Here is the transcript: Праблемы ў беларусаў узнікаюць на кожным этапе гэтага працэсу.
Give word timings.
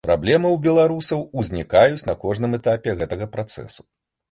Праблемы 0.07 0.47
ў 0.51 0.57
беларусаў 0.67 1.21
узнікаюць 1.43 2.07
на 2.09 2.17
кожным 2.25 2.59
этапе 2.61 2.99
гэтага 3.05 3.31
працэсу. 3.39 3.89